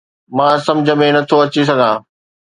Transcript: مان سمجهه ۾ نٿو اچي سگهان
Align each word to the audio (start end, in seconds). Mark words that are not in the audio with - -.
مان 0.35 0.53
سمجهه 0.67 0.95
۾ 1.03 1.07
نٿو 1.15 1.37
اچي 1.43 1.61
سگهان 1.69 1.97